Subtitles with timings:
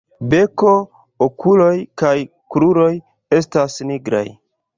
[0.29, 0.71] Beko,
[1.25, 1.69] okuloj
[2.03, 2.15] kaj
[2.57, 2.89] kruroj
[3.43, 4.25] estas nigraj.